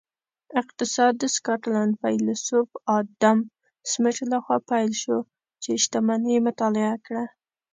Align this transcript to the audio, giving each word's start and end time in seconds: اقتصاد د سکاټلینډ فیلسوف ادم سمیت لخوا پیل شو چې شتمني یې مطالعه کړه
اقتصاد 0.61 1.13
د 1.19 1.23
سکاټلینډ 1.35 1.91
فیلسوف 2.01 2.69
ادم 2.97 3.37
سمیت 3.91 4.17
لخوا 4.31 4.57
پیل 4.69 4.91
شو 5.01 5.17
چې 5.63 5.69
شتمني 5.83 6.31
یې 6.35 6.45
مطالعه 6.47 6.95
کړه 7.05 7.25